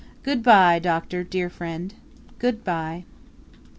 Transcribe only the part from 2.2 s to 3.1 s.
"Good bye!"